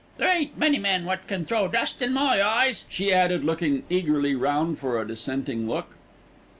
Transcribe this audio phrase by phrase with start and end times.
[0.17, 4.33] There ain't many men wot can throw dust in my eyes," she added, looking eagerly
[4.33, 5.95] round for a dissenting look.